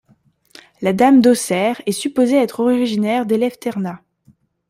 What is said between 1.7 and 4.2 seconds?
est supposée être originaire d'Eleftherna.